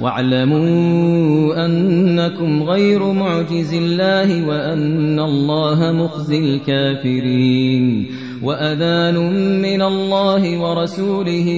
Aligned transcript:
واعلموا 0.00 1.66
أنكم 1.66 2.62
غير 2.62 3.12
معجز 3.12 3.74
الله 3.74 4.48
وأن 4.48 5.20
الله 5.20 5.92
مخزي 5.92 6.38
الكافرين 6.38 8.06
وأذان 8.42 9.16
من 9.62 9.82
الله 9.82 10.58
ورسوله 10.58 11.48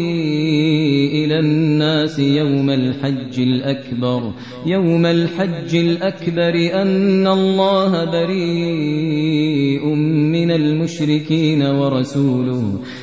إلى 1.12 1.38
الناس 1.38 2.18
يوم 2.18 2.70
الحج 2.70 3.40
الأكبر 3.40 4.32
يوم 4.66 5.06
الحج 5.06 5.76
الأكبر 5.76 6.82
أن 6.82 7.26
الله 7.26 8.04
بريء 8.04 9.86
من 10.34 10.50
المشركين 10.50 11.62
ورسوله 11.62 12.78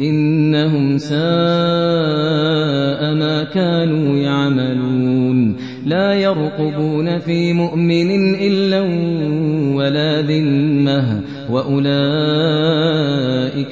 إنهم 0.00 0.98
ساء 0.98 1.16
ما 3.14 3.44
كانوا 3.54 4.16
يعملون. 4.16 5.56
لا 5.86 6.14
يرقبون 6.14 7.18
في 7.18 7.52
مؤمن 7.52 8.34
إلا 8.34 8.80
ولا 9.76 10.22
ذمة 10.22 11.20
وأولئك 11.50 11.86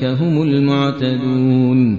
هم 0.04 0.42
المعتدون. 0.42 1.98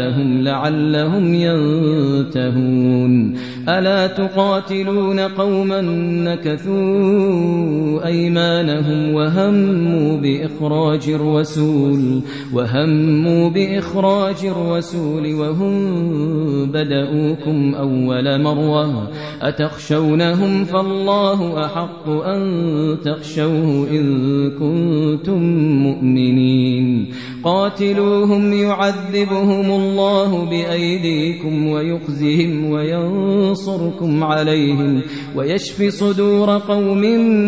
لعلهم 0.41 1.33
ينتهون. 1.33 3.35
ألا 3.69 4.07
تقاتلون 4.07 5.19
قوما 5.19 5.81
نكثوا 6.31 8.05
أيمانهم 8.05 9.13
وهموا 9.13 10.17
بإخراج 10.17 11.09
الرسول 11.09 12.21
وهموا 12.53 13.49
بإخراج 13.49 14.45
الرسول 14.45 15.33
وهم 15.33 15.75
بدؤوكم 16.71 17.75
أول 17.75 18.41
مرة. 18.41 19.09
أتخشونهم 19.41 20.65
فالله 20.65 21.65
أحق 21.65 22.09
أن 22.09 22.97
تخشوه 23.05 23.87
إن 23.91 24.49
كنتم 24.51 25.41
مؤمنين. 25.83 27.07
قاتلوهم 27.43 28.53
يعذبهم 28.53 29.71
الله 29.71 30.45
بأيديكم 30.45 31.67
ويخزهم 31.67 32.71
وينصركم 33.51 34.23
عليهم 34.23 35.01
ويشفي 35.35 35.91
صدور 35.91 36.57
قوم 36.57 37.01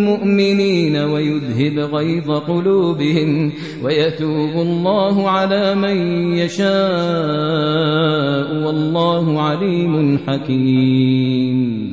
مؤمنين 0.06 0.96
ويذهب 0.98 1.80
غيظ 1.80 2.32
قلوبهم 2.32 3.52
ويتوب 3.84 4.54
الله 4.56 5.30
على 5.30 5.76
من 5.76 5.98
يشاء 6.38 6.68
والله 8.66 9.42
عليم 9.42 10.18
حكيم. 10.28 11.93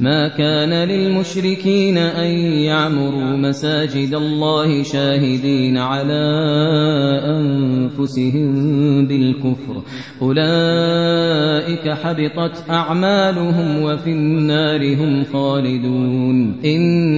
ما 0.00 0.28
كان 0.28 0.88
للمشركين 0.88 1.98
أن 1.98 2.30
يعمروا 2.68 3.36
مساجد 3.36 4.14
الله 4.14 4.82
شاهدين 4.82 5.76
على 5.76 6.24
أنفسهم 7.24 9.06
بالكفر. 9.06 9.82
أولئك 10.22 11.88
حبطت 11.88 12.70
أعمالهم 12.70 13.82
وفي 13.82 14.10
النار 14.10 14.94
هم 14.94 15.24
خالدون. 15.24 16.60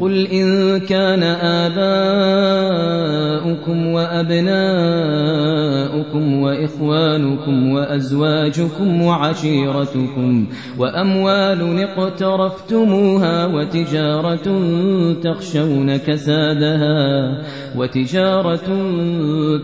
قل 0.00 0.26
إن 0.26 0.80
كان 0.80 1.22
آباؤكم 1.62 2.90
وأبناؤكم 3.86 5.20
وإخوانكم 6.42 7.72
وأزواجكم 7.72 9.02
وعشيرتكم 9.02 10.46
وأموال 10.78 11.82
اقترفتموها 11.82 13.46
وتجارة 13.46 14.62
تخشون 15.22 15.96
كسادها 15.96 17.38
وتجارة 17.76 18.68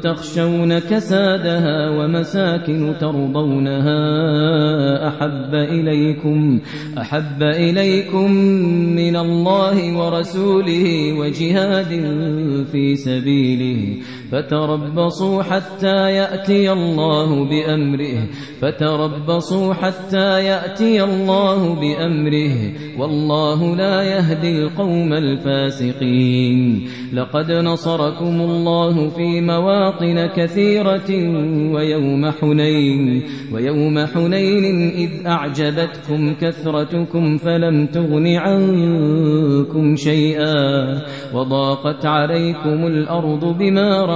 تخشون 0.02 0.78
كسادها 0.78 1.90
ومساكن 1.90 2.94
ترضونها 3.00 3.98
أحب 5.08 5.54
إليكم 5.54 6.60
أحب 6.98 7.42
إليكم 7.42 8.32
من 8.96 9.16
الله 9.16 9.96
ورسوله 9.98 10.25
وجهاد 11.12 11.92
في 12.72 12.96
سبيله 12.96 13.96
فتربصوا 14.32 15.42
حتى 15.42 16.10
يأتي 16.10 16.72
الله 16.72 17.44
بأمره. 17.44 18.26
فتربصوا 18.60 19.74
حتى 19.74 20.44
يأتي 20.44 21.04
الله 21.04 21.74
بأمره. 21.74 22.56
والله 22.98 23.76
لا 23.76 24.02
يهدي 24.02 24.58
القوم 24.58 25.12
الفاسقين. 25.12 26.88
لقد 27.12 27.52
نصركم 27.52 28.40
الله 28.40 29.08
في 29.08 29.40
مواطن 29.40 30.26
كثيرة 30.26 31.10
ويوم 31.74 32.30
حنين. 32.30 33.22
ويوم 33.52 34.06
حنين 34.06 34.90
إذ 34.90 35.26
أعجبتكم 35.26 36.34
كثرتكم 36.40 37.36
فلم 37.36 37.86
تغن 37.86 38.26
عنكم 38.26 39.96
شيئا. 39.96 40.56
وضاقت 41.34 42.06
عليكم 42.06 42.86
الأرض 42.86 43.58
بما 43.58 44.15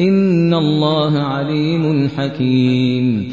إن 0.00 0.54
الله 0.54 1.18
عليم 1.18 2.08
حكيم 2.16 3.32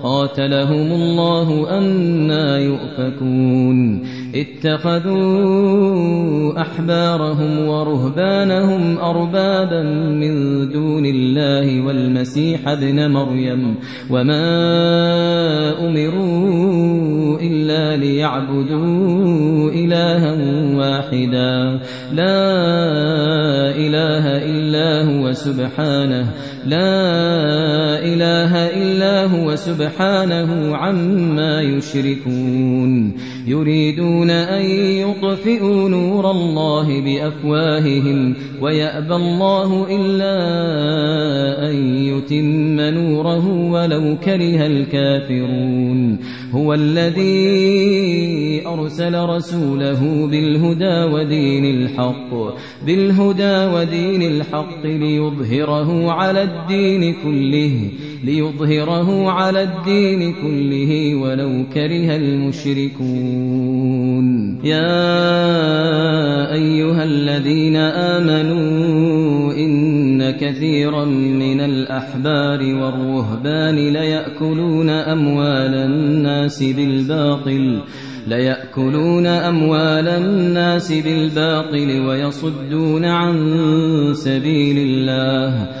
قاتلهم 0.03 0.91
الله 0.91 1.77
أنا 1.77 2.57
يؤفكون. 2.57 4.03
اتخذوا 4.35 5.41
أحبارهم 6.61 7.67
ورهبانهم 7.67 8.97
أربابا 8.97 9.83
من 10.09 10.33
دون 10.71 11.05
الله 11.05 11.85
والمسيح 11.85 12.67
ابن 12.67 13.11
مريم. 13.11 13.75
وما 14.09 14.41
أمروا 15.87 17.39
إلا 17.41 17.97
ليعبدوا 17.97 19.71
إلها 19.71 20.35
واحدا. 20.77 21.79
لا 22.13 22.41
إله 23.75 24.25
إلا 24.37 25.19
هو 25.19 25.31
سبحانه. 25.31 26.31
لا 26.65 27.99
إله 27.99 28.53
إلا 28.55 29.25
هو 29.25 29.55
سبحانه 29.55 30.75
عما 30.75 31.61
يشركون. 31.61 33.13
يريدون 33.47 34.29
أن 34.29 34.65
يطفئوا 35.05 35.89
نور 35.89 36.31
الله 36.31 37.01
بأفواههم 37.01 38.35
ويأبى 38.61 39.15
الله 39.15 39.87
إلا 39.89 40.35
أن 41.69 41.75
يتم 41.85 42.79
نوره 42.79 43.47
ولو 43.71 44.17
كره 44.25 44.65
الكافرون. 44.67 46.17
هو 46.51 46.73
الذي 46.73 48.67
أرسل 48.67 49.25
رسوله 49.25 50.27
بالهدى 50.31 51.13
ودين 51.13 51.65
الحق 51.65 52.31
بالهدى 52.85 53.75
ودين 53.75 54.21
الحق 54.21 54.85
ليظهره 54.85 56.11
على 56.11 56.43
الدين 56.53 57.15
كله 57.23 57.89
ليظهره 58.23 59.29
على 59.31 59.63
الدين 59.63 60.33
كله 60.33 61.15
ولو 61.15 61.65
كره 61.73 62.15
المشركون. 62.15 63.91
يا 64.63 66.53
أيها 66.53 67.03
الذين 67.03 67.75
آمنوا 68.15 69.53
إن 69.53 70.31
كثيرا 70.31 71.05
من 71.05 71.59
الأحبار 71.61 72.59
والرهبان 72.59 73.75
ليأكلون 73.75 74.89
أموال 74.89 75.75
الناس 75.75 76.63
بالباطل 76.63 77.81
ليأكلون 78.27 79.27
أموال 79.27 80.07
الناس 80.07 80.91
بالباطل 80.93 82.01
ويصدون 82.07 83.05
عن 83.05 83.35
سبيل 84.13 84.77
الله. 84.77 85.80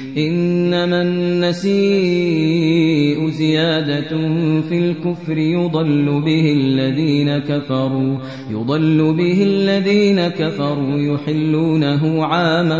إنما 0.17 1.01
النسيء 1.01 1.71
زيادة 3.29 4.09
في 4.69 4.77
الكفر 4.79 5.37
يضل 5.37 6.21
به 6.25 6.53
الذين 6.53 7.37
كفروا 7.37 8.17
يضل 8.51 9.13
به 9.17 9.43
الذين 9.43 10.27
كفروا 10.27 10.97
يحلونه 10.97 12.25
عاما 12.25 12.79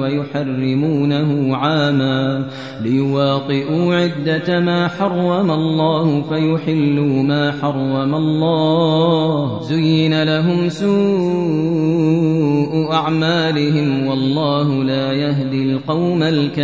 ويحرمونه 0.00 1.56
عاما 1.56 2.48
ليواطئوا 2.82 3.94
عدة 3.94 4.60
ما 4.60 4.88
حرم 4.88 5.50
الله 5.50 6.22
فيحلوا 6.22 7.22
ما 7.22 7.52
حرم 7.62 8.14
الله. 8.14 9.60
زين 9.62 10.22
لهم 10.22 10.68
سوء 10.68 10.94
أعمالهم 12.92 14.06
والله 14.06 14.84
لا 14.84 15.12
يهدي 15.12 15.62
القوم 15.62 16.22
الكافرين. 16.22 16.63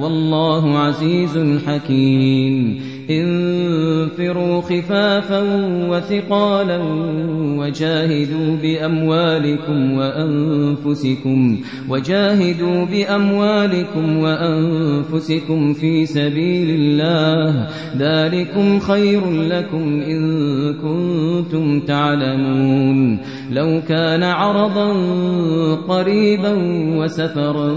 والله 0.00 0.78
عزيز 0.78 1.38
حكيم. 1.66 2.93
انفروا 3.10 4.60
خفافا 4.60 5.42
وثقالا 5.88 6.80
وجاهدوا 7.58 8.56
بأموالكم 8.62 9.92
وأنفسكم 9.92 11.58
وجاهدوا 11.88 12.84
بأموالكم 12.84 14.18
وأنفسكم 14.18 15.74
في 15.74 16.06
سبيل 16.06 16.70
الله 16.70 17.68
ذلكم 17.96 18.78
خير 18.78 19.30
لكم 19.30 20.02
إن 20.02 20.74
كنتم 20.74 21.80
تعلمون 21.80 23.18
لو 23.50 23.80
كان 23.88 24.22
عرضا 24.22 24.92
قريبا 25.88 26.54
وسفرا 26.98 27.74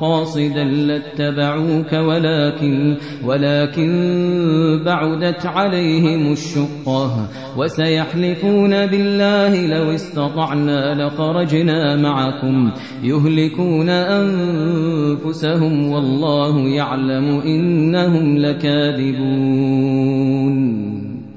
قاصدا 0.00 0.64
لاتبعوك 0.64 1.92
ولكن 1.92 2.96
ولكن 3.24 4.67
بعدت 4.84 5.46
عليهم 5.46 6.32
الشقة 6.32 7.28
وسيحلفون 7.56 8.86
بالله 8.86 9.66
لو 9.66 9.94
استطعنا 9.94 11.06
لخرجنا 11.06 11.96
معكم 11.96 12.70
يهلكون 13.02 13.88
أنفسهم 13.88 15.90
والله 15.90 16.68
يعلم 16.68 17.40
إنهم 17.40 18.38
لكاذبون 18.38 19.68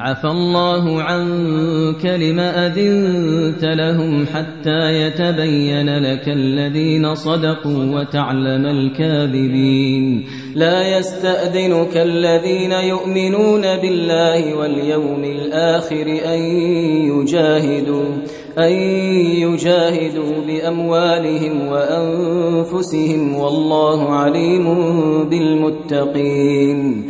عفى 0.02 0.28
الله 0.28 1.02
عنك 1.02 2.06
لما 2.06 2.68
أذنت 2.68 3.64
لهم 3.64 4.26
حتى 4.26 5.02
يتبين 5.02 5.98
لك 6.00 6.30
الذين 6.30 7.16
صدقوا 7.16 7.86
وتعلم 7.86 8.66
الكاذبين. 8.66 10.26
لا 10.56 10.98
يستأذنك 10.98 11.98
الذين 11.98 12.72
يؤمنون 12.72 13.62
بالله 13.62 14.56
واليوم 14.56 15.24
الآخر 15.24 16.08
أن 16.26 16.40
يجاهدوا 17.14 18.06
أن 18.58 18.72
يجاهدوا 19.46 20.34
بأموالهم 20.48 21.68
وأنفسهم 21.68 23.36
والله 23.36 24.10
عليم 24.10 24.66
بالمتقين. 25.30 27.10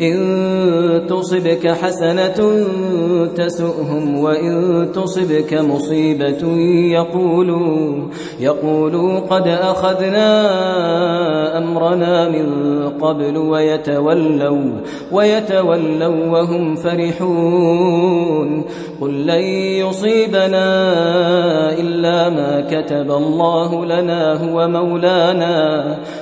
إن 0.00 1.06
تصبك 1.08 1.68
حسنة 1.68 2.66
تسؤهم 3.36 4.18
وإن 4.18 4.86
تصبك 4.94 5.54
مصيبة 5.54 6.46
يقولوا 6.92 8.08
يقولوا 8.40 9.20
قد 9.20 9.48
أخذنا 9.48 10.28
أمرنا 11.58 12.28
من 12.28 12.48
قبل 13.00 13.36
ويتولوا 13.36 14.70
ويتولوا 15.12 16.26
وهم 16.26 16.76
فرحون 16.76 18.64
قل 19.00 19.26
لن 19.26 19.42
يصيبنا 19.86 20.68
إلا 21.72 22.28
ما 22.28 22.60
كتب 22.70 23.10
الله 23.10 23.84
لنا 23.84 24.50
هو 24.50 24.68
مولانا 24.68 25.98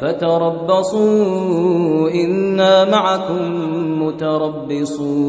فتربصوا 0.00 1.00
إنا 2.10 2.84
معكم 2.84 3.42
متربصون. 4.02 5.28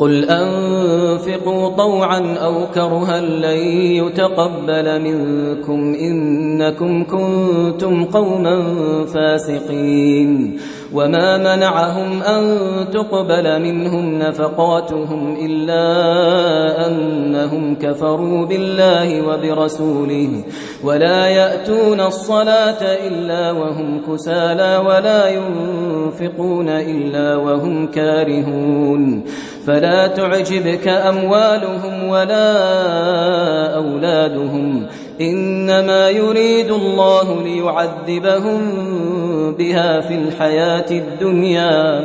قل 0.00 0.24
أنفقوا 0.24 1.68
طوعا 1.68 2.34
أو 2.34 2.66
كرها 2.74 3.20
لن 3.20 3.58
يتقبل 3.76 5.00
منكم 5.00 5.94
إنكم 5.94 7.04
كنتم 7.04 8.04
قوما 8.04 8.64
فاسقين 9.06 10.60
وما 10.94 11.38
منعهم 11.38 12.22
أن 12.22 12.56
تقبل 12.92 13.62
منهم 13.62 14.18
نفقاتهم 14.18 15.36
إلا 15.44 15.80
أنهم 16.86 17.74
كفروا 17.74 18.46
بالله 18.46 19.26
وبرسوله 19.28 20.44
ولا 20.84 21.26
يأتون 21.26 22.00
الصلاة 22.00 22.82
إلا 22.82 23.52
وهم 23.52 24.00
كسالى 24.08 24.76
ولا 24.86 25.28
ينفقون 25.28 26.68
إلا 26.68 27.36
وهم 27.36 27.86
كارهون 27.86 29.24
فلا 29.66 30.06
تعجبك 30.06 30.88
أموالهم 30.88 32.08
ولا 32.08 32.56
أولادهم 33.76 34.86
إنما 35.20 36.10
يريد 36.10 36.70
الله 36.70 37.42
ليعذبهم 37.42 38.60
بها 39.58 40.00
في 40.00 40.14
الحياة 40.14 40.90
الدنيا 40.90 42.04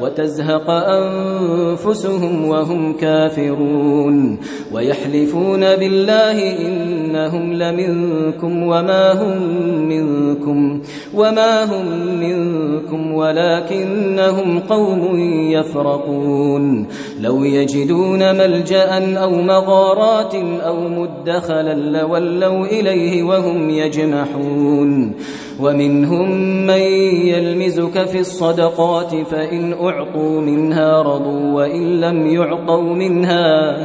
وتزهق 0.00 0.70
أنفسهم 0.70 2.48
وهم 2.48 2.92
كافرون 2.92 4.38
ويحلفون 4.72 5.60
بالله 5.60 6.66
إنهم 6.66 7.52
لمنكم 7.52 8.62
وما 8.62 9.12
هم 9.12 9.42
منكم 9.88 10.80
وما 11.14 11.64
هم 11.64 11.86
منكم 12.20 13.14
ولكنهم 13.14 14.60
قوم 14.60 15.18
يفرقون 15.50 16.86
لو 17.20 17.44
يجدون 17.44 18.36
ملجأ 18.36 19.16
أو 19.22 19.30
مغارات 19.30 20.34
أو 20.66 20.88
مدخلا 20.88 21.74
لولوا 21.74 22.55
إليه 22.64 23.22
وهم 23.22 23.70
يجمحون. 23.70 25.12
ومنهم 25.60 26.30
من 26.66 26.80
يلمزك 27.26 28.06
في 28.06 28.20
الصدقات 28.20 29.14
فإن 29.14 29.72
أعطوا 29.72 30.40
منها 30.40 31.02
رضوا 31.02 31.52
وإن 31.52 32.00
لم 32.00 32.26
يعطوا 32.26 32.94
منها 32.94 33.76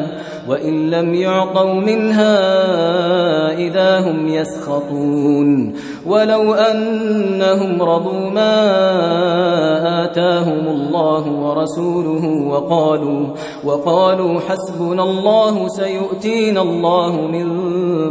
وإن 0.50 0.90
لم 0.90 1.14
يعطوا 1.14 1.74
منها 1.74 2.38
إذا 3.58 4.00
هم 4.00 4.28
يسخطون. 4.28 5.74
ولو 6.06 6.54
أنهم 6.54 7.82
رضوا 7.82 8.30
ما 8.30 8.56
آتاهم 10.04 10.68
الله 10.68 11.24
ورسوله 11.32 12.26
وقالوا 12.48 13.28
وقالوا 13.66 14.40
حسبنا 14.40 15.04
الله 15.04 15.68
سيؤتينا 15.68 16.62
الله 16.62 17.22
من 17.22 17.48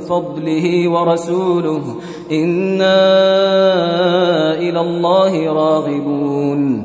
فضله 0.01 0.89
ورسوله 0.89 1.83
إنا 2.33 3.01
إلى 4.55 4.81
الله 4.81 5.53
راغبون. 5.53 6.85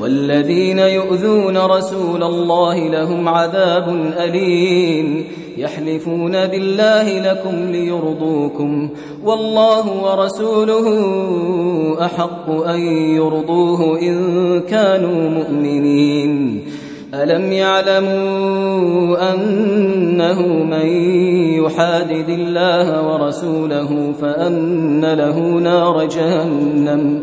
والذين 0.00 0.78
يؤذون 0.78 1.58
رسول 1.58 2.22
الله 2.22 2.88
لهم 2.88 3.28
عذاب 3.28 4.12
أليم. 4.18 5.24
يحلفون 5.58 6.46
بالله 6.46 7.32
لكم 7.32 7.70
ليرضوكم. 7.70 8.88
والله 9.24 10.02
ورسوله 10.02 10.86
أحق 12.04 12.50
أن 12.50 12.80
يرضوه 13.14 14.00
إن 14.00 14.60
كانوا 14.60 15.30
مؤمنين. 15.30 16.64
ألم 17.14 17.52
يعلموا 17.52 19.34
أنه 19.34 20.42
من 20.48 20.86
يحادد 21.64 22.28
الله 22.28 23.12
ورسوله 23.12 24.12
فأن 24.20 25.04
له 25.04 25.38
نار 25.38 26.04
جهنم. 26.04 27.22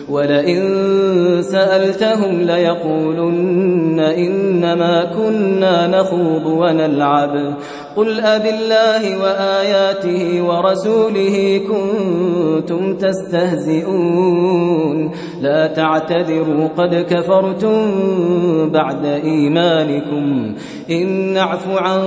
ولئن 0.11 0.61
سألتهم 1.41 2.41
ليقولن 2.41 3.99
إنما 3.99 5.03
كنا 5.03 5.87
نخوض 5.87 6.45
ونلعب. 6.45 7.53
قل 7.95 8.19
أب 8.19 8.45
الله 8.45 9.21
وآياته 9.23 10.41
ورسوله 10.41 11.61
كنتم 11.67 12.95
تستهزئون. 12.95 14.31
لا 15.41 15.67
تعتذروا 15.67 16.67
قد 16.77 17.05
كفرتم 17.09 17.91
بعد 18.69 19.05
إيمانكم. 19.05 20.53
إن 20.91 21.33
نعف 21.33 21.67
عن 21.77 22.01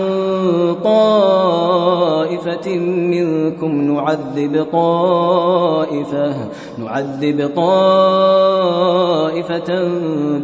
طائفة 0.84 2.68
منكم 2.78 3.80
نعذب 3.92 4.66
طائفة 4.72 6.34
نعذب 6.78 7.50
طائفة 7.56 7.93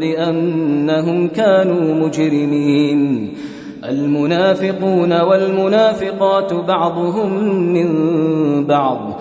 بأنهم 0.01 1.29
كانوا 1.29 1.95
مجرمين 2.07 3.33
المنافقون 3.85 5.21
والمنافقات 5.21 6.53
بعضهم 6.53 7.55
من 7.73 7.91
بعض 8.67 9.21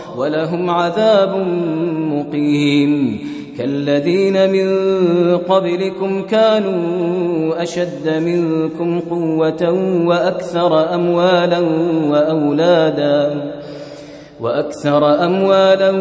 ولهم 0.17 0.69
عذاب 0.69 1.35
مقيم. 2.11 3.19
كالذين 3.57 4.49
من 4.49 4.67
قبلكم 5.37 6.21
كانوا 6.21 7.63
أشد 7.63 8.23
منكم 8.25 8.99
قوة 8.99 9.71
وأكثر 10.05 10.95
أموالا 10.95 11.59
وأولادا 12.09 13.51
وأكثر 14.41 15.25
أموالا 15.25 15.91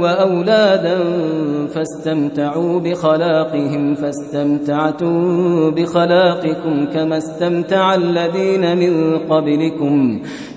وأولادا 0.00 0.98
فاستمتعوا 1.74 2.80
بخلاقهم 2.80 3.94
فاستمتعتم 3.94 5.14
بخلاقكم 5.70 6.86
كما 6.94 7.18
استمتع 7.18 7.94
الذين 7.94 8.76
من 8.78 9.18
قبلكم. 9.18 10.20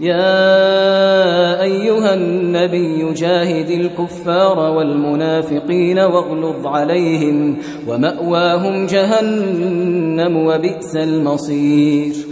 يا 0.00 1.62
أيها 1.62 2.14
النبي 2.14 3.12
جاهد 3.12 3.70
الكفار 3.70 4.58
والمنافقين 4.58 5.98
واغلظ 5.98 6.66
عليهم 6.66 7.56
ومأواهم 7.88 8.86
جهنم 8.86 10.36
وبئس 10.36 10.96
المصير. 10.96 12.31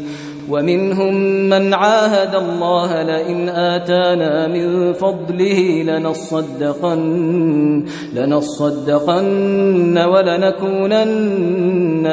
ومنهم 0.51 1.13
من 1.49 1.73
عاهد 1.73 2.35
الله 2.35 3.03
لئن 3.03 3.49
آتانا 3.49 4.47
من 4.47 4.93
فضله 4.93 5.83
لنصدقن 5.83 7.85
لنصدقن 8.15 9.97
ولنكونن 9.97 11.39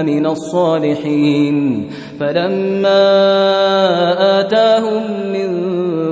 من 0.07 0.27
الصالحين. 0.27 1.89
فلما 2.21 3.05
آتاهم 4.41 5.03
من 5.33 5.49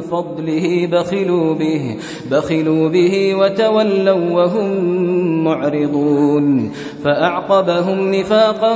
فضله 0.01 0.89
بخلوا 0.93 1.55
به 1.55 1.97
بخلوا 2.31 2.89
به 2.89 3.35
وتولوا 3.35 4.33
وهم 4.33 4.85
معرضون. 5.45 6.73
فأعقبهم 7.05 8.15
نفاقا 8.15 8.75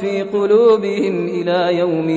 في 0.00 0.22
قلوبهم 0.22 1.26
إلى 1.26 1.78
يوم 1.78 2.10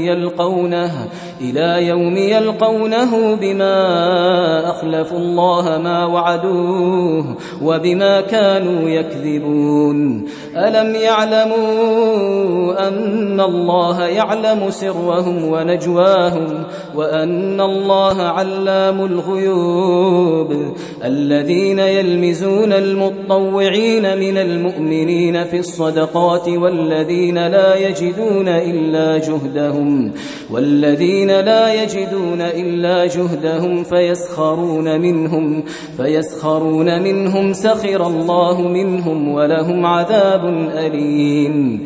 يلقونه 0.74 1.10
إلى 1.42 1.88
يوم 1.88 2.18
يلقونه 2.18 3.36
بما 3.36 4.70
أخلفوا 4.70 5.18
الله 5.18 5.78
ما 5.78 6.06
وعدوه 6.06 7.26
وبما 7.62 8.22
كانوا 8.22 8.90
يكذبون. 8.90 10.26
ألم 10.56 10.96
يعلموا 10.96 12.88
أن 12.88 13.40
الله 13.42 14.06
يعلم 14.06 14.70
سرهم 14.70 15.46
ونجواهم 15.46 16.64
وأن 16.96 17.62
الله 17.62 18.22
علام 18.22 19.06
الغيوب؟ 19.06 20.54
الذين 21.04 21.80
يلمزون 21.80 22.74
المطوعين 22.74 24.18
من 24.18 24.38
المؤمنين 24.38 25.44
في 25.44 25.60
الصدقات 25.60 26.50
والذين 26.50 27.48
لا 27.48 27.76
يجدون 27.76 28.48
إلا 28.48 29.18
جهدهم 29.18 30.12
والذين 30.52 31.31
لا 31.32 31.84
يجدون 31.84 32.42
إلا 32.42 33.06
جهدهم 33.06 33.84
فيسخرون 33.84 35.02
منهم 35.02 35.64
فيسخرون 35.98 37.02
منهم 37.04 37.54
سخر 37.54 38.08
الله 38.08 38.62
منهم 38.62 39.28
ولهم 39.28 39.86
عذاب 39.86 40.46
أليم. 40.76 41.86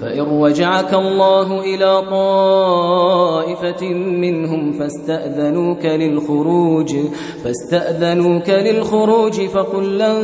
فإن 0.00 0.42
رجعك 0.42 0.94
الله 0.94 1.60
إلى 1.60 2.02
طائفة 2.10 3.88
منهم 3.94 4.72
فاستأذنوك 4.72 5.84
للخروج 5.84 6.96
فاستأذنوك 7.44 8.48
للخروج 8.48 9.46
فقل 9.46 9.98
لن 9.98 10.18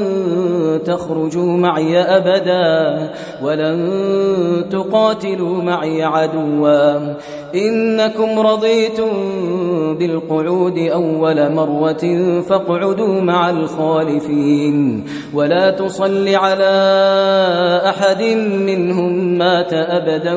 تخرجوا 0.84 1.56
معي 1.56 1.98
أبدا 1.98 3.10
ولن 3.42 4.64
تقاتلوا 4.70 5.62
معي 5.62 6.02
عدوا. 6.02 7.16
إنكم 7.54 8.38
رضيتم 8.38 9.10
بالقعود 9.98 10.78
أول 10.78 11.52
مرة 11.52 12.04
فاقعدوا 12.40 13.20
مع 13.20 13.50
الخالفين 13.50 15.04
ولا 15.34 15.70
تصل 15.70 16.28
على 16.28 16.74
أحد 17.88 18.22
منهم 18.66 19.38
مات 19.38 19.65
أبدا 19.72 20.34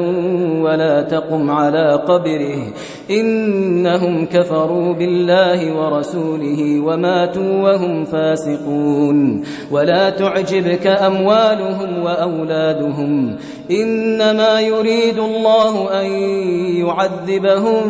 ولا 0.62 1.02
تقم 1.02 1.52
على 1.52 1.94
قبره. 2.08 2.74
إنهم 3.12 4.26
كفروا 4.26 4.94
بالله 4.94 5.78
ورسوله 5.78 6.80
وماتوا 6.80 7.62
وهم 7.64 8.06
فاسقون. 8.06 9.44
ولا 9.72 10.10
تعجبك 10.10 10.88
أموالهم 10.88 12.04
وأولادهم. 12.04 13.36
إنما 13.72 14.62
يريد 14.62 15.20
الله 15.20 16.02
أن 16.02 16.06
يعذبهم 16.86 17.82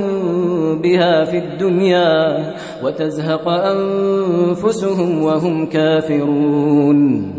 بها 0.81 1.25
في 1.25 1.37
الدنيا 1.37 2.53
وتزهق 2.83 3.49
أنفسهم 3.49 5.23
وهم 5.23 5.65
كافرون. 5.65 7.38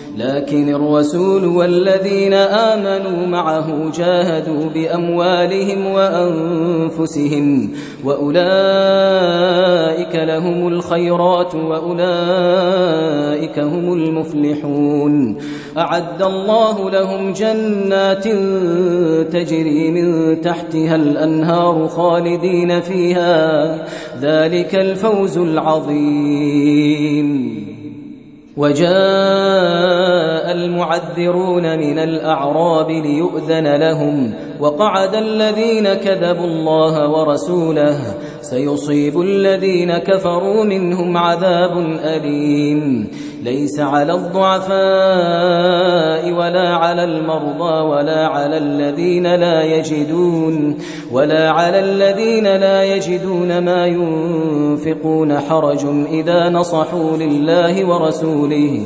لكن 0.17 0.75
الرسول 0.75 1.45
والذين 1.45 2.33
آمنوا 2.33 3.27
معه 3.27 3.91
جاهدوا 3.97 4.69
بأموالهم 4.69 5.85
وأنفسهم 5.85 7.71
وأولئك 8.05 8.41
لهم 10.15 10.67
الخيرات 10.67 11.55
وأولئك 11.55 12.01
هم 13.59 13.93
المفلحون. 13.93 15.37
أعد 15.77 16.21
الله 16.21 16.89
لهم 16.89 17.33
جنات 17.33 18.27
تجري 19.33 19.91
من 19.91 20.41
تحتها 20.41 20.95
الأنهار 20.95 21.87
خالدين 21.87 22.81
فيها. 22.81 23.75
ذلك 24.21 24.75
الفوز 24.75 25.37
العظيم. 25.37 26.51
وجاء 28.57 28.91
المعذرون 30.51 31.79
من 31.79 31.99
الأعراب 31.99 32.91
ليؤذن 32.91 33.75
لهم 33.75 34.33
وقعد 34.61 35.15
الذين 35.15 35.93
كذبوا 35.93 36.45
الله 36.45 37.09
ورسوله 37.09 37.97
سيصيب 38.41 39.21
الذين 39.21 39.97
كفروا 39.97 40.63
منهم 40.63 41.17
عذاب 41.17 41.77
أليم. 42.03 43.07
ليس 43.43 43.79
على 43.79 44.13
الضعفاء 44.13 44.71
ولا 46.31 46.69
على 46.75 47.03
المرضى 47.03 47.81
ولا 47.87 48.27
على 48.27 48.57
الذين 48.57 49.35
لا 49.35 49.63
يجدون 49.63 50.77
ولا 51.11 51.49
على 51.49 51.79
الذين 51.79 52.43
لا 52.43 52.83
يجدون 52.83 53.65
ما 53.65 53.87
ينفقون 53.87 55.39
حرج 55.39 55.85
إذا 56.11 56.49
نصحوا 56.49 57.17
لله 57.17 57.85
ورسوله. 57.85 58.85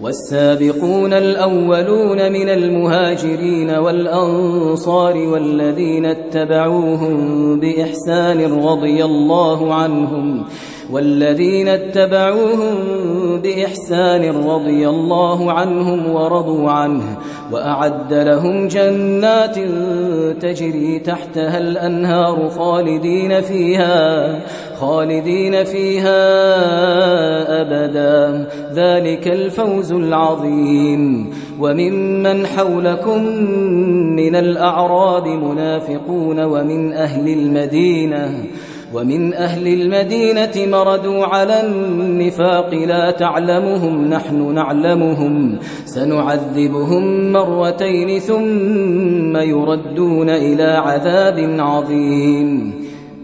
والسابقون 0.00 1.12
الأولون 1.12 2.32
من 2.32 2.48
المهاجرين 2.48 3.70
والأنصار 3.70 5.16
والذين 5.16 6.06
اتبعوهم 6.06 7.16
بإحسان 7.60 8.52
رضي 8.52 9.04
الله 9.04 9.74
عنهم 9.74 10.44
والذين 10.92 11.68
اتبعوهم 11.68 12.74
بإحسان 13.42 14.48
رضي 14.48 14.88
الله 14.88 15.52
عنهم 15.52 16.10
ورضوا 16.10 16.70
عنه 16.70 17.02
وأعد 17.52 18.12
لهم 18.12 18.68
جنات 18.68 19.58
تجري 20.42 20.98
تحتها 20.98 21.58
الأنهار 21.58 22.48
خالدين 22.48 23.40
فيها 23.40 24.38
خالدين 24.80 25.64
فيها 25.64 26.22
أبدا. 27.62 28.48
ذلك 28.74 29.28
الفوز 29.28 29.92
العظيم. 29.92 31.30
وممن 31.60 32.46
حولكم 32.46 33.24
من 34.16 34.36
الأعراب 34.36 35.26
منافقون 35.26 36.40
ومن 36.44 36.92
أهل 36.92 37.28
المدينة 37.28 38.44
ومن 38.94 39.34
أهل 39.34 39.68
المدينة 39.68 40.78
مردوا 40.78 41.24
على 41.24 41.60
النفاق 41.66 42.74
لا 42.74 43.10
تعلمهم 43.10 44.04
نحن 44.04 44.54
نعلمهم. 44.54 45.58
سنعذبهم 45.84 47.32
مرتين 47.32 48.18
ثم 48.18 49.36
يردون 49.36 50.28
إلى 50.28 50.62
عذاب 50.62 51.56
عظيم. 51.58 52.72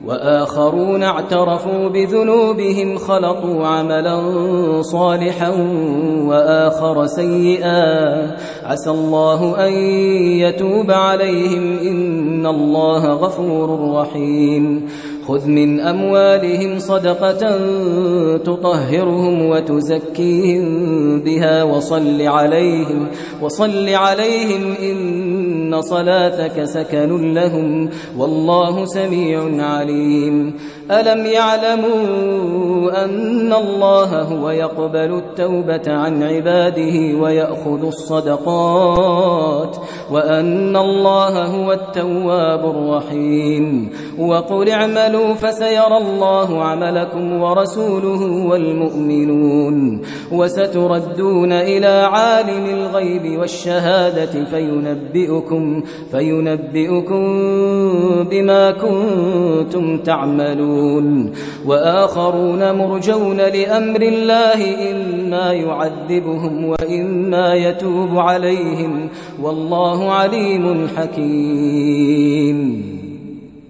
وآخرون 0.07 1.03
اعترفوا 1.03 1.89
بذنوبهم 1.89 2.99
خلطوا 2.99 3.67
عملا 3.67 4.21
صالحا 4.83 5.49
وآخر 6.27 7.07
سيئا. 7.07 8.21
عسى 8.65 8.91
الله 8.91 9.67
أن 9.67 9.73
يتوب 10.39 10.91
عليهم 10.91 11.79
إن 11.79 12.47
الله 12.47 13.07
غفور 13.07 13.95
رحيم. 14.01 14.89
خذ 15.27 15.47
من 15.49 15.81
أموالهم 15.81 16.79
صدقة 16.79 17.43
تطهرهم 18.37 19.47
وتزكيهم 19.47 20.65
بها 21.21 21.63
وصل 21.63 22.23
عليهم 22.23 23.07
وصل 23.43 23.89
عليهم 23.89 24.75
إن 24.83 24.97
صلاتك 25.81 26.65
سكن 26.65 27.35
لهم 27.35 27.91
والله 28.19 28.85
سميع 28.85 29.67
عليم 29.67 30.55
ألم 30.91 31.27
يعلموا 31.27 33.05
أن 33.05 33.53
الله 33.53 34.23
هو 34.23 34.51
يقبل 34.51 35.19
التوبة 35.19 35.83
عن 35.87 36.23
عباده 36.23 37.19
ويأخذ 37.19 37.87
الصدقات 37.87 39.77
وأن 40.11 40.77
الله 40.77 41.45
هو 41.45 41.73
التواب 41.73 42.65
الرحيم 42.65 43.91
وقل 44.19 44.69
اعملوا 44.69 45.35
فسيرى 45.35 45.97
الله 45.97 46.63
عملكم 46.63 47.43
ورسوله 47.43 48.47
والمؤمنون 48.47 50.03
وستردون 50.33 51.53
إلى 51.53 52.09
عالم 52.13 52.65
الغيب 52.65 53.39
والشهادة 53.39 54.45
فينبئكم 54.45 55.62
فينبئكم 56.11 57.25
بما 58.31 58.71
كنتم 58.71 59.99
تعملون 59.99 61.33
وآخرون 61.67 62.73
مرجون 62.73 63.37
لأمر 63.37 64.03
الله 64.03 64.91
إما 64.91 65.53
يعذبهم 65.53 66.65
وإما 66.65 67.55
يتوب 67.55 68.19
عليهم 68.19 69.09
والله 69.43 70.11
عليم 70.13 70.89
حكيم 70.97 72.92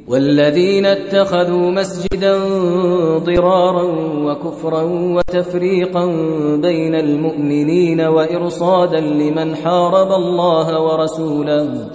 والذين 0.09 0.86
اتخذوا 0.86 1.70
مسجدا 1.70 2.38
ضرارا 3.18 3.82
وكفرا 4.26 4.82
وتفريقا 4.82 6.07
بين 6.57 6.94
المؤمنين 6.94 8.00
وإرصادا 8.00 9.00
لمن 9.00 9.57
حارب 9.57 10.12
الله 10.12 10.80
ورسوله 10.80 11.86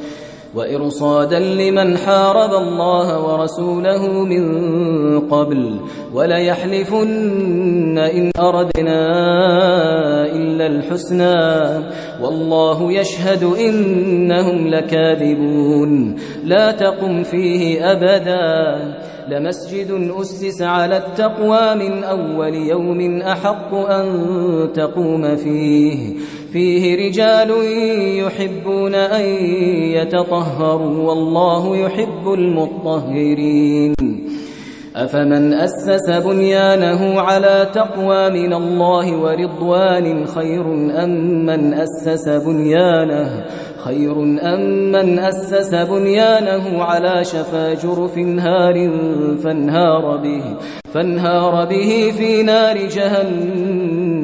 وإرصادا 0.57 1.39
لمن 1.39 1.97
حارب 1.97 2.53
الله 2.53 3.19
ورسوله 3.25 4.23
من 4.23 5.19
قبل 5.19 5.79
وليحلفن 6.13 7.97
إن 7.97 8.31
أردنا 8.39 9.05
إلا 10.25 10.67
الحسنى 10.67 11.85
والله 12.21 12.91
يشهد 12.91 13.43
إنهم 13.43 14.67
لكاذبون 14.67 16.15
لا 16.43 16.71
تقم 16.71 17.23
فيه 17.23 17.91
أبدا 17.91 18.77
لمسجد 19.29 20.11
أسس 20.21 20.61
على 20.61 20.97
التقوى 20.97 21.75
من 21.75 22.03
أول 22.03 22.53
يوم 22.53 23.21
أحق 23.21 23.73
أن 23.73 24.07
تقوم 24.73 25.35
فيه 25.35 26.13
فيه 26.53 27.07
رجال 27.07 27.49
يحبون 28.25 28.95
أن 28.95 29.25
يتطهروا 29.95 31.09
والله 31.09 31.77
يحب 31.77 32.33
المطهرين. 32.33 33.93
أفمن 34.95 35.53
أسس 35.53 36.09
بنيانه 36.09 37.21
على 37.21 37.69
تقوى 37.73 38.29
من 38.29 38.53
الله 38.53 39.17
ورضوان 39.17 40.25
خير 40.25 40.65
أم 41.03 41.45
من 41.45 41.73
أسس 41.73 42.29
بنيانه؟ 42.29 43.45
خير 43.85 44.21
أم 44.53 44.91
من 44.91 45.19
أسس 45.19 45.75
بنيانه 45.75 46.83
على 46.83 47.23
شفا 47.23 47.73
جرف 47.73 48.17
هار 48.17 48.91
فانهار 49.43 50.17
به 50.17 50.43
فانهار 50.93 51.65
به 51.65 52.13
في 52.17 52.43
نار 52.43 52.77
جهنم. 52.77 54.16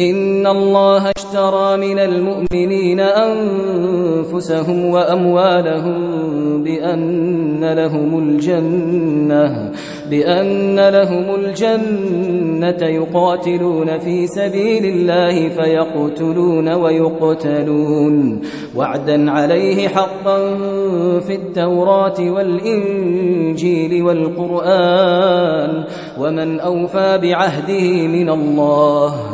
إن 0.00 0.46
الله 0.46 1.12
اشترى 1.16 1.76
من 1.76 1.98
المؤمنين 1.98 3.00
أنفسهم 3.00 4.84
وأموالهم 4.84 5.94
بأن 6.62 7.72
لهم 7.72 8.18
الجنة 8.18 9.72
بأن 10.10 10.88
لهم 10.88 11.34
الجنة 11.34 12.86
يقاتلون 12.88 13.98
في 13.98 14.26
سبيل 14.26 14.84
الله 14.84 15.48
فيقتلون 15.48 16.68
ويقتلون. 16.68 18.40
وعدا 18.76 19.30
عليه 19.30 19.88
حقا 19.88 20.38
في 21.20 21.34
التوراة 21.34 22.30
والإنجيل 22.30 24.02
والقرآن 24.02 25.84
ومن 26.20 26.60
أوفى 26.60 27.18
بعهده 27.22 28.06
من 28.06 28.30
الله 28.30 29.33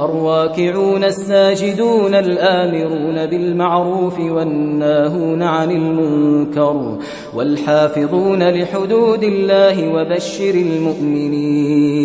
الراكعون 0.00 1.04
الساجدون 1.04 2.14
الآمرون 2.14 3.26
بالمعروف 3.26 4.20
والناهون 4.20 5.42
عن 5.42 5.70
المنكر 5.70 6.98
والحافظون 7.36 8.50
لحدود 8.50 9.22
الله 9.22 9.94
وبشر 9.94 10.54
المؤمنين. 10.54 11.96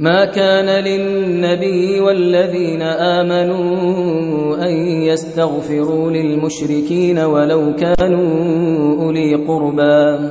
ما 0.00 0.24
كان 0.24 0.84
للنبي 0.84 2.00
والذين 2.00 2.82
آمنوا 2.82 4.56
أن 4.66 4.72
يستغفروا 5.02 6.10
للمشركين 6.10 7.18
ولو 7.18 7.72
كانوا 7.76 9.02
أولي 9.02 9.34
قربى. 9.34 10.30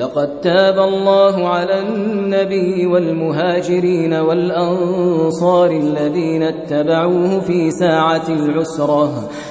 لقد 0.00 0.40
تاب 0.40 0.78
الله 0.78 1.48
على 1.48 1.80
النبي 1.80 2.86
والمهاجرين 2.86 4.14
والأنصار 4.14 5.70
الذين 5.70 6.42
اتبعوه 6.42 7.40
في 7.40 7.70
ساعة 7.70 8.28
العسرة. 8.28 9.28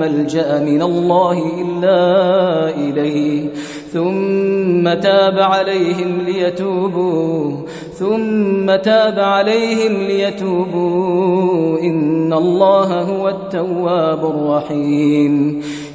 ملجأ 0.00 0.60
من 0.60 0.82
الله 0.82 1.42
إلا 1.62 1.98
إليه. 2.76 3.48
ثم 3.92 5.00
تاب 5.00 5.38
عليهم 5.38 6.18
ليتوبوا. 6.26 7.52
ثم 7.92 8.76
تاب 8.76 9.18
عليهم 9.18 10.02
ليتوبوا. 10.02 11.78
إن 11.80 12.32
الله 12.32 13.00
هو 13.02 13.28
التواب 13.28 14.24
الرحيم. 14.24 15.62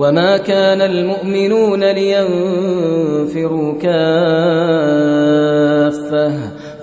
وما 0.00 0.36
كان 0.36 0.80
المؤمنون 0.80 1.84
لينفروا 1.84 3.72
كافة 3.72 3.90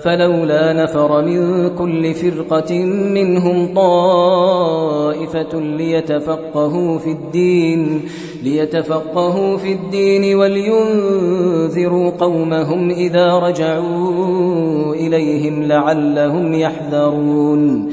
فلولا 0.02 0.72
نفر 0.72 1.22
من 1.22 1.70
كل 1.70 2.14
فرقة 2.14 2.78
منهم 2.84 3.74
طائفة 3.74 5.60
ليتفقهوا 5.60 6.98
في 6.98 7.10
الدين 7.10 8.02
ليتفقهوا 8.42 9.56
في 9.56 9.72
الدين 9.72 10.36
ولينذروا 10.36 12.10
قومهم 12.10 12.90
إذا 12.90 13.38
رجعوا 13.38 14.94
إليهم 14.94 15.62
لعلهم 15.62 16.54
يحذرون 16.54 17.92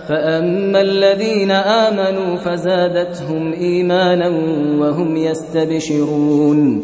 فأما 0.11 0.81
الذين 0.81 1.51
آمنوا 1.51 2.37
فزادتهم 2.37 3.53
إيمانا 3.53 4.27
وهم 4.79 5.17
يستبشرون 5.17 6.83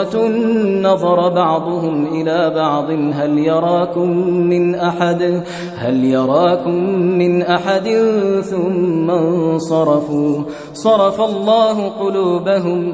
نظر 0.81 1.29
بعضهم 1.29 2.07
إلى 2.07 2.53
بعض 2.55 2.89
هل 2.91 3.39
يراكم 3.39 4.09
من 4.27 4.75
أحد 4.75 5.43
هل 5.77 6.03
يراكم 6.05 6.75
من 6.93 7.41
أحد 7.41 7.89
ثم 8.43 9.11
انصرفوا 9.11 10.43
صرف 10.73 11.21
الله 11.21 11.89
قلوبهم 11.89 12.93